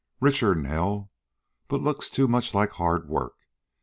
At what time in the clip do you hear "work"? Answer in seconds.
3.07-3.35